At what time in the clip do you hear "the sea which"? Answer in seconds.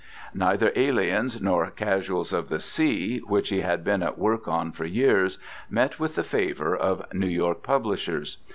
2.49-3.49